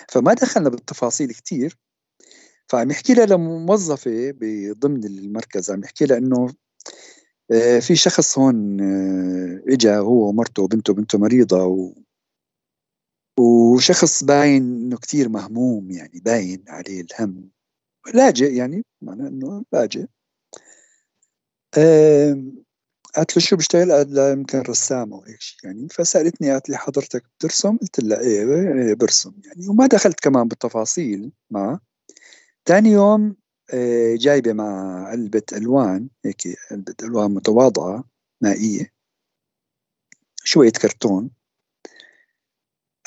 فما 0.09 0.35
دخلنا 0.35 0.69
بالتفاصيل 0.69 1.33
كثير 1.33 1.77
فعم 2.69 2.91
يحكي 2.91 3.15
لها 3.15 3.27
لموظفة 3.27 4.35
ضمن 4.73 5.05
المركز 5.05 5.71
عم 5.71 5.85
يحكي 5.85 6.05
لها 6.05 6.19
إنه 6.19 6.49
آه، 7.53 7.79
في 7.79 7.97
شخص 7.97 8.39
هون 8.39 8.81
آه، 8.81 9.63
اجى 9.69 9.97
هو 9.97 10.29
ومرته 10.29 10.63
وبنته 10.63 10.95
بنته 10.95 11.19
مريضة 11.19 11.65
و 11.65 11.93
وشخص 13.39 14.25
باين 14.25 14.63
إنه 14.63 14.97
كثير 14.97 15.29
مهموم 15.29 15.91
يعني 15.91 16.21
باين 16.21 16.65
عليه 16.69 17.01
الهم. 17.01 17.51
لاجئ 18.15 18.55
يعني 18.55 18.85
معناه 19.03 19.29
إنه 19.29 19.65
لاجئ. 19.73 20.07
قالت 23.17 23.37
له 23.37 23.43
شو 23.43 23.57
بشتغل؟ 23.57 23.93
قال 23.93 24.15
لا 24.15 24.33
يمكن 24.33 24.63
أو 24.93 25.23
هيك 25.27 25.41
شيء 25.41 25.59
يعني. 25.65 25.89
فسألتني 25.91 26.53
قالت 26.53 26.69
لي 26.69 26.77
حضرتك 26.77 27.25
بترسم؟ 27.39 27.77
قلت 27.77 28.01
لها 28.01 28.21
إيه, 28.21 28.43
إيه 28.89 28.95
برسم 28.95 29.33
يعني. 29.45 29.69
وما 29.69 29.87
دخلت 29.87 30.21
كمان 30.21 30.49
بالتفاصيل 30.49 31.33
معه 31.51 31.81
ثاني 32.67 32.91
يوم 32.91 33.37
آه، 33.75 34.17
جايبة 34.17 34.53
مع 34.53 35.03
علبة 35.09 35.43
ألوان 35.53 36.09
هيك 36.25 36.43
علبة 36.71 36.95
ألوان 37.03 37.31
متواضعة 37.31 38.05
مائية 38.41 38.93
شوية 40.45 40.71
كرتون. 40.71 41.31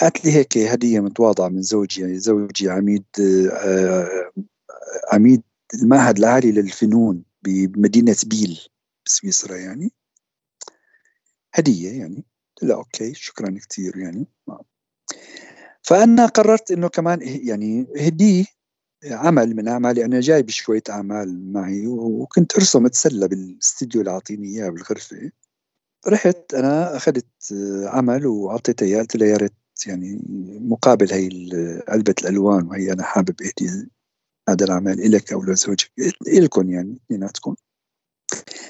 قالت 0.01 0.25
لي 0.25 0.31
هيك 0.31 0.58
هدية 0.58 1.00
متواضعة 1.00 1.48
من 1.50 1.62
زوجي 1.62 2.20
زوجي 2.20 2.70
عميد 2.70 3.05
آه، 3.51 4.31
عميد 5.13 5.41
المعهد 5.74 6.17
العالي 6.17 6.51
للفنون 6.51 7.24
بمدينة 7.43 8.15
بيل. 8.25 8.71
بسويسرا 9.05 9.58
يعني. 9.58 9.91
هدية 11.53 12.00
يعني. 12.00 12.25
لا 12.62 12.75
أوكي 12.75 13.13
شكرا 13.13 13.60
كثير 13.70 13.98
يعني. 13.98 14.27
فأنا 15.81 16.25
قررت 16.25 16.72
إنه 16.72 16.88
كمان 16.88 17.20
يعني 17.22 17.88
هديه 17.98 18.46
عمل 19.05 19.55
من 19.55 19.67
أعمالي. 19.67 20.05
أنا 20.05 20.20
جايب 20.20 20.50
شوية 20.50 20.84
أعمال 20.89 21.53
معي 21.53 21.88
وكنت 21.88 22.55
أرسم 22.55 22.86
أتسلى 22.86 23.27
بالاستديو 23.27 24.01
اللي 24.01 24.12
أعطيني 24.12 24.48
إياه 24.48 24.70
بالغرفة. 24.70 25.31
رحت 26.08 26.53
أنا 26.53 26.98
أخذت 26.98 27.53
عمل 27.86 28.25
واعطيته 28.25 28.84
اياه 28.84 29.00
قلت 29.00 29.15
له 29.15 29.25
يا 29.25 29.38
ريت 29.38 29.53
يعني 29.88 30.22
مقابل 30.62 31.13
هي 31.13 31.29
علبة 31.88 32.15
الألوان 32.22 32.67
وهي 32.67 32.91
أنا 32.93 33.03
حابب 33.03 33.36
إهدي 33.41 33.89
هذا 34.50 34.65
العمل 34.65 35.12
لك 35.12 35.34
أو 35.34 35.43
لزوجك. 35.43 35.91
لكم 36.27 36.72
يعني 36.72 37.00
اثنيناتكم 37.05 37.55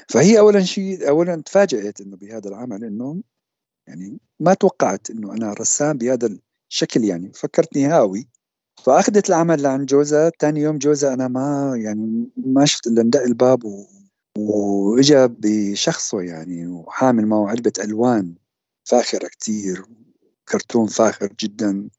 فهي 0.09 0.39
اولا 0.39 0.61
شيء 0.63 1.09
اولا 1.09 1.41
تفاجأت 1.45 2.01
إنه 2.01 2.17
بهذا 2.17 2.49
العمل 2.49 2.83
إنه 2.83 3.21
يعني 3.87 4.19
ما 4.39 4.53
توقعت 4.53 5.09
إنه 5.09 5.33
أنا 5.33 5.53
رسام 5.53 5.97
بهذا 5.97 6.37
الشكل 6.69 7.03
يعني 7.03 7.31
فكرتني 7.33 7.85
هاوي 7.85 8.27
فأخذت 8.83 9.29
العمل 9.29 9.61
لعند 9.61 9.85
جوزها 9.85 10.31
ثاني 10.39 10.61
يوم 10.61 10.77
جوزها 10.77 11.13
أنا 11.13 11.27
ما 11.27 11.73
يعني 11.77 12.29
ما 12.37 12.65
شفت 12.65 12.87
إلا 12.87 13.03
ندق 13.03 13.21
الباب. 13.21 13.85
وإجا 14.37 15.25
بشخصه 15.39 16.21
يعني 16.21 16.67
وحامل 16.67 17.27
معه 17.27 17.49
علبة 17.49 17.73
ألوان 17.79 18.35
فاخرة 18.83 19.27
كتير 19.27 19.85
كرتون 20.49 20.87
فاخر 20.87 21.33
جدا 21.39 21.89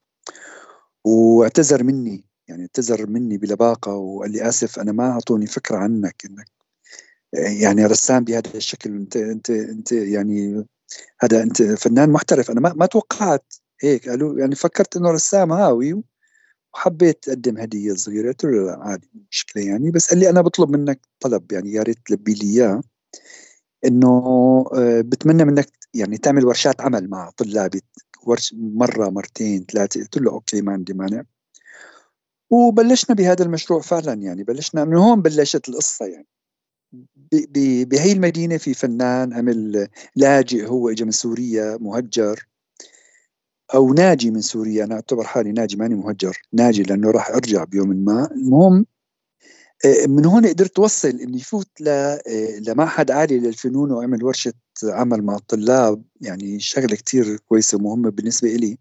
واعتذر 1.05 1.83
مني 1.83 2.25
يعني 2.49 2.63
اعتذر 2.63 3.07
مني 3.07 3.39
بلباقة 3.39 3.95
وقال 3.95 4.31
لي 4.31 4.49
آسف 4.49 4.79
أنا 4.79 4.93
ما 4.93 5.11
أعطوني 5.11 5.47
فكرة 5.47 5.77
عنك 5.77 6.23
إنك 6.25 6.49
يعني 7.33 7.87
رسام 7.87 8.25
بهذا 8.25 8.55
الشكل. 8.55 8.91
انت 8.91 9.17
انت 9.17 9.51
انت 9.51 9.93
يعني 9.93 10.65
هذا 11.21 11.43
انت 11.43 11.63
فنان 11.63 12.11
محترف. 12.11 12.51
أنا 12.51 12.61
ما 12.61 12.73
ما 12.75 12.87
توقعت 12.87 13.55
هيك. 13.83 14.09
قالوا 14.09 14.41
يعني 14.41 14.55
فكرت 14.55 14.97
إنه 14.97 15.11
رسام 15.11 15.53
هاوي 15.53 16.03
وحبيت 16.75 17.29
أقدم 17.29 17.59
هدية 17.59 17.95
صغيرة. 17.95 18.29
قلت 18.29 18.45
له 18.45 18.51
لا 18.67 18.79
عادي 18.83 19.11
مشكلة 19.33 19.65
يعني. 19.65 19.91
بس 19.91 20.11
قال 20.11 20.19
لي 20.21 20.31
أنا 20.31 20.41
بطلب 20.41 20.71
منك 20.71 21.01
طلب. 21.21 21.53
يعني 21.53 21.73
يا 21.73 21.83
ريت 21.83 21.99
تلبي 22.07 22.35
لي 22.35 22.47
إياه. 22.55 22.83
إنه 23.87 24.09
آه، 24.75 25.01
بتمنى 25.01 25.45
منك 25.45 25.69
يعني 25.95 26.19
تعمل 26.19 26.47
ورشات 26.47 26.81
عمل 26.81 27.11
مع 27.11 27.31
طلابي. 27.37 27.83
ورش 28.27 28.55
مرة 28.59 29.11
مرتين 29.11 29.67
ثلاثة. 29.73 30.01
قلت 30.01 30.19
له 30.19 30.31
أوكي 30.33 30.63
ما 30.63 30.73
عندي 30.73 30.95
مانع. 30.95 31.25
وبلشنا 32.51 33.17
بهذا 33.17 33.45
المشروع 33.45 33.81
فعلا 33.81 34.13
يعني. 34.15 34.45
بلشنا 34.45 34.85
من 34.85 34.97
هون 34.97 35.23
بلشت 35.23 35.69
القصة 35.69 36.07
يعني. 36.07 36.27
بهي 37.85 38.13
المدينة 38.13 38.57
في 38.57 38.75
فنان 38.75 39.33
عمل 39.33 39.89
لاجئ 40.17 40.67
هو 40.67 40.89
اجى 40.89 41.05
من 41.05 41.11
سوريا 41.11 41.79
مهجر. 41.81 42.47
أو 43.75 43.95
ناجي 43.95 44.31
من 44.31 44.41
سوريا 44.41 44.85
أنا 44.85 44.95
أعتبر 44.95 45.25
حالي 45.25 45.53
ناجي 45.53 45.77
ماني 45.77 45.95
مهجر 45.95 46.39
ناجي 46.53 46.83
لأنه 46.83 47.11
راح 47.11 47.31
أرجع 47.31 47.65
بيوم 47.65 47.89
ما. 47.89 48.31
المهم 48.33 48.87
آه، 49.85 50.07
من 50.07 50.25
هون 50.25 50.47
قدرت 50.47 50.79
أوصل 50.79 51.09
إني 51.09 51.41
فوت 51.41 51.69
آه، 51.89 52.21
لمعهد 52.69 53.11
عالي 53.11 53.39
للفنون 53.39 53.93
وأعمل 53.93 54.25
ورشة 54.25 54.53
عمل 54.85 55.23
مع 55.23 55.37
الطلاب 55.37 56.03
يعني 56.21 56.61
شغلة 56.61 56.97
كتير 56.97 57.37
كويسة 57.37 57.79
ومهمة 57.79 58.11
بالنسبة 58.11 58.55
إلي. 58.55 58.79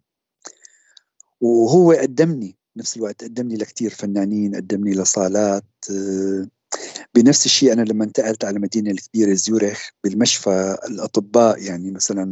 وهو 1.42 1.92
قدمني 1.92 2.58
نفس 2.78 2.98
الوقت 2.98 3.24
قدمني 3.24 3.56
لكتير 3.56 3.90
فنانين 3.90 4.56
قدمني 4.56 4.92
لصالات 4.92 5.66
آه، 5.92 6.48
بنفس 7.16 7.46
الشيء 7.46 7.74
أنا 7.74 7.82
لما 7.82 8.04
انتقلت 8.04 8.46
على 8.46 8.56
المدينة 8.56 8.92
الكبيرة 8.92 9.34
زيورخ 9.34 9.90
بالمشفى 10.04 10.78
الأطباء 10.90 11.64
يعني 11.64 11.92
مثلا 11.92 12.24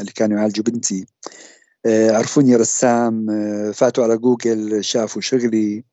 اللي 0.00 0.12
كانوا 0.12 0.38
يعالجوا 0.38 0.64
بنتي. 0.64 1.06
عرفوني 1.86 2.56
رسام 2.56 3.26
فاتوا 3.72 4.04
على 4.04 4.16
جوجل 4.16 4.84
شافوا 4.84 5.22
شغلي. 5.22 5.84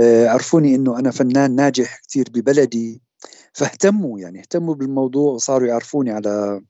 آه، 0.00 0.28
عرفوني 0.28 0.74
إنه 0.74 0.98
أنا 0.98 1.10
فنان 1.10 1.56
ناجح 1.56 2.00
كثير 2.08 2.26
ببلدي. 2.30 3.02
فاهتموا 3.52 4.20
يعني 4.20 4.40
اهتموا 4.40 4.74
بالموضوع 4.74 5.32
وصاروا 5.32 5.68
يعرفوني 5.68 6.10
على 6.10 6.62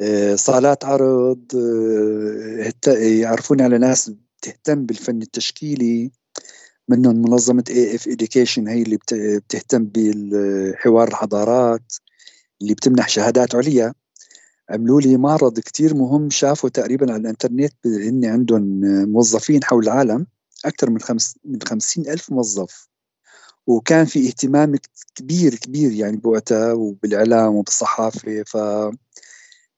آه، 0.00 0.34
صالات 0.34 0.84
عرض 0.84 1.44
آه، 1.56 2.92
يعرفوني 2.98 3.62
على 3.62 3.78
ناس 3.78 4.10
بتهتم 4.40 4.86
بالفن 4.86 5.22
التشكيلي. 5.22 6.12
منهم 6.88 7.16
منظمة 7.16 7.64
EF 7.70 8.08
Education 8.08 8.68
هي 8.68 8.82
اللي 8.82 8.98
بتهتم 9.38 9.84
بالحوار 9.84 11.08
الحضارات 11.08 11.92
اللي 12.62 12.74
بتمنح 12.74 13.08
شهادات 13.08 13.54
عليا. 13.54 13.94
عملوا 14.70 15.00
لي 15.00 15.16
معرض 15.16 15.60
كتير 15.60 15.94
مهم 15.94 16.30
شافوا 16.30 16.68
تقريبا 16.68 17.12
على 17.12 17.20
الإنترنت 17.20 17.74
هن 17.86 18.24
عندهم 18.24 18.80
موظفين 19.12 19.64
حول 19.64 19.84
العالم 19.84 20.26
أكثر 20.64 20.90
من 20.90 21.00
خمس 21.00 21.36
من 21.44 21.58
خمسين 21.62 22.08
ألف 22.08 22.32
موظف. 22.32 22.88
وكان 23.66 24.04
في 24.04 24.26
اهتمام 24.28 24.76
كبير 25.14 25.54
كبير 25.54 25.92
يعني 25.92 26.16
بوقتها 26.16 26.72
وبالإعلام 26.72 27.54
وبالصحافة. 27.54 28.42
ف 28.42 28.56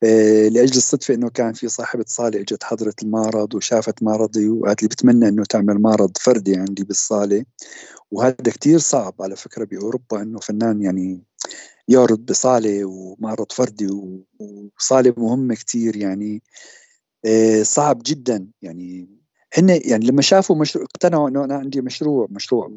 آه، 0.04 0.48
لأجل 0.48 0.76
الصدفة 0.76 1.14
إنه 1.14 1.28
كان 1.30 1.52
في 1.52 1.68
صاحبة 1.68 2.04
صالة 2.06 2.40
إجت 2.40 2.64
حضرت 2.64 3.02
المعرض 3.02 3.54
وشافت 3.54 4.02
معرضي 4.02 4.48
وقالت 4.48 4.82
لي 4.82 4.88
بتمنى 4.88 5.28
إنه 5.28 5.44
تعمل 5.44 5.78
معرض 5.78 6.16
فردي 6.20 6.56
عندي 6.56 6.84
بالصالة. 6.84 7.44
وهذا 8.10 8.36
كتير 8.46 8.78
صعب 8.78 9.14
على 9.20 9.36
فكرة 9.36 9.64
بأوروبا 9.64 10.22
إنه 10.22 10.38
فنان 10.40 10.82
يعني 10.82 11.22
يعرض 11.88 12.18
بصالة 12.26 12.84
ومعرض 12.84 13.52
فردي 13.52 13.88
وصالة 14.76 15.14
مهمة 15.16 15.54
كتير 15.54 15.96
يعني 15.96 16.42
آه، 17.26 17.62
صعب 17.62 18.02
جدا 18.06 18.48
يعني. 18.62 19.08
هن 19.54 19.68
يعني 19.84 20.06
لما 20.06 20.22
شافوا 20.22 20.56
مشروع 20.56 20.84
اقتنعوا 20.84 21.28
إنه 21.28 21.44
أنا 21.44 21.54
عندي 21.54 21.80
مشروع 21.80 22.26
مشروع 22.30 22.70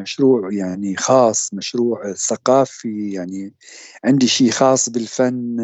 مشروع 0.00 0.52
يعني 0.52 0.96
خاص 0.96 1.54
مشروع 1.54 2.12
ثقافي 2.14 3.12
يعني 3.12 3.54
عندي 4.04 4.28
شيء 4.28 4.50
خاص 4.50 4.88
بالفن 4.88 5.56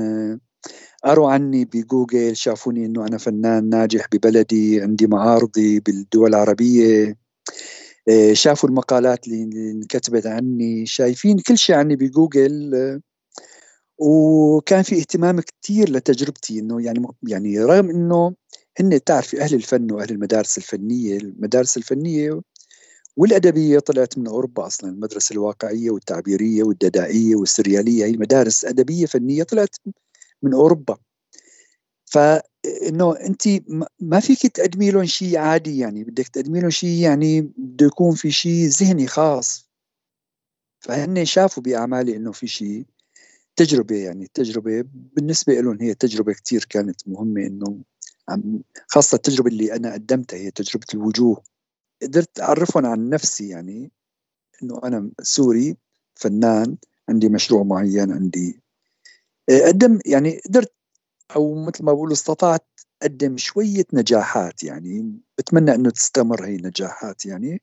قروا 1.07 1.31
عني 1.31 1.65
بجوجل 1.65 2.37
شافوني 2.37 2.87
إنه 2.87 3.07
أنا 3.07 3.19
فنان 3.19 3.69
ناجح 3.69 4.07
ببلدي 4.13 4.81
عندي 4.83 5.07
معارضي 5.07 5.81
بالدول 5.81 6.29
العربية. 6.29 7.17
شافوا 8.33 8.69
المقالات 8.69 9.29
اللي 9.29 9.71
انكتبت 9.71 10.27
عني 10.27 10.87
شايفين 10.87 11.39
كل 11.39 11.59
شيء 11.59 11.77
عني 11.77 11.97
بجوجل. 11.97 13.01
وكان 13.99 14.83
في 14.83 14.99
اهتمام 14.99 15.41
كثير 15.41 15.91
لتجربتي 15.91 16.59
إنه 16.59 16.83
يعني 16.83 17.07
يعني 17.29 17.59
رغم 17.65 17.91
إنه 17.91 18.35
هن 18.81 19.05
تعرفي 19.05 19.41
أهل 19.41 19.55
الفن 19.55 19.93
وأهل 19.93 20.11
المدارس 20.11 20.59
الفنية 20.59 21.17
المدارس 21.17 21.77
الفنية 21.77 22.41
والأدبية 23.17 23.79
طلعت 23.79 24.19
من 24.19 24.27
أوروبا 24.27 24.67
أصلا 24.67 24.91
المدرسة 24.91 25.33
الواقعية 25.33 25.91
والتعبيرية 25.91 26.63
والددائية 26.63 27.37
والسريالية 27.37 28.05
هي 28.05 28.13
مدارس 28.13 28.65
أدبية 28.65 29.07
فنية 29.07 29.43
طلعت 29.43 29.77
من 30.43 30.55
أوروبا. 30.55 30.97
فانه 32.05 33.17
أنت 33.17 33.43
ما 34.01 34.21
فيك 34.21 34.47
تقدمي 34.47 34.91
لهم 34.91 35.05
شيء 35.05 35.39
عادي 35.39 35.79
يعني 35.79 36.05
بدك 36.05 36.29
تقدمي 36.29 36.61
لهم 36.61 36.71
شيء 36.71 37.01
يعني 37.01 37.41
بده 37.41 37.87
يكون 37.87 38.15
في 38.15 38.31
شيء 38.31 38.67
ذهني 38.69 39.07
خاص. 39.07 39.71
فهن 40.81 41.25
شافوا 41.25 41.63
بأعمالي 41.63 42.17
إنه 42.17 42.33
في 42.33 42.47
شيء 42.47 42.87
تجربة 43.57 43.97
يعني 43.97 44.25
التجربه 44.25 44.85
بالنسبة 44.93 45.61
لهم 45.61 45.79
هي 45.81 45.95
تجربة 45.95 46.33
كثير 46.33 46.65
كانت 46.71 47.09
مهمة 47.09 47.47
إنه 47.47 47.79
خاصة 48.89 49.17
التجربة 49.17 49.51
اللي 49.51 49.77
أنا 49.77 49.93
قدمتها 49.93 50.37
هي 50.37 50.51
تجربة 50.51 50.87
الوجوه. 50.95 51.43
قدرت 52.03 52.41
أعرفهم 52.41 52.87
عن 52.87 53.09
نفسي 53.09 53.49
يعني 53.49 53.91
إنه 54.63 54.81
أنا 54.85 55.11
سوري 55.23 55.77
فنان 56.15 56.77
عندي 57.09 57.29
مشروع 57.29 57.63
معين 57.63 58.13
عندي 58.13 58.61
قدم 59.51 59.99
يعني 60.07 60.41
قدرت 60.49 60.73
أو 61.37 61.55
مثل 61.55 61.85
ما 61.85 61.93
بقول 61.93 62.13
استطعت 62.13 62.67
أقدم 63.03 63.37
شوية 63.37 63.85
نجاحات 63.93 64.63
يعني 64.63 65.21
بتمنى 65.39 65.75
إنه 65.75 65.91
تستمر 65.91 66.45
هي 66.47 66.57
النجاحات 66.57 67.27
يعني. 67.27 67.63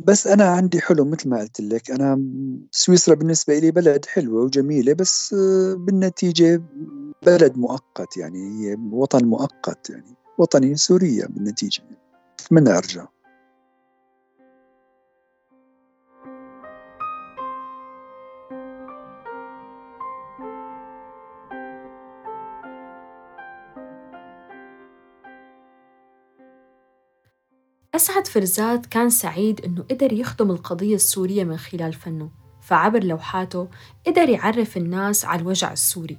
بس 0.00 0.26
أنا 0.26 0.44
عندي 0.44 0.80
حلم 0.80 1.10
مثل 1.10 1.28
ما 1.28 1.40
قلت 1.40 1.60
لك 1.60 1.90
أنا 1.90 2.22
سويسرا 2.70 3.14
بالنسبة 3.14 3.58
لي 3.58 3.70
بلد 3.70 4.06
حلوة 4.06 4.42
وجميلة 4.44 4.92
بس 4.92 5.34
آه، 5.34 5.74
بالنتيجة 5.74 6.62
بلد 7.26 7.56
مؤقت 7.58 8.16
يعني 8.16 8.68
هي 8.68 8.76
وطن 8.92 9.24
مؤقت 9.24 9.90
يعني 9.90 10.14
وطني 10.38 10.76
سوريا 10.76 11.26
بالنتيجة. 11.26 11.82
أتمنى 12.40 12.70
أرجع. 12.70 13.06
أسعد 28.04 28.26
فرزات 28.26 28.86
كان 28.86 29.10
سعيد 29.10 29.60
إنه 29.60 29.84
قدر 29.90 30.12
يخدم 30.12 30.50
القضية 30.50 30.94
السورية 30.94 31.44
من 31.44 31.56
خلال 31.56 31.92
فنه 31.92 32.30
فعبر 32.60 33.04
لوحاته 33.04 33.68
قدر 34.06 34.28
يعرف 34.28 34.76
الناس 34.76 35.24
على 35.24 35.42
الوجع 35.42 35.72
السوري. 35.72 36.18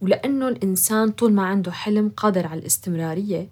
ولأنه 0.00 0.48
الإنسان 0.48 1.10
طول 1.10 1.32
ما 1.32 1.46
عنده 1.46 1.72
حلم 1.72 2.08
قادر 2.16 2.46
على 2.46 2.60
الاستمرارية 2.60 3.50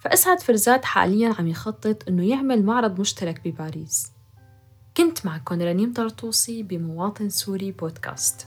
فأسعد 0.00 0.40
فرزات 0.40 0.84
حالياً 0.84 1.34
عم 1.38 1.46
يخطط 1.46 2.08
إنه 2.08 2.28
يعمل 2.28 2.64
معرض 2.64 3.00
مشترك 3.00 3.48
بباريس. 3.48 4.12
كنت 4.96 5.26
معكم 5.26 5.62
رنيم 5.62 5.92
طرطوسي 5.92 6.62
بمواطن 6.62 7.28
سوري 7.28 7.72
بودكاست. 7.72 8.46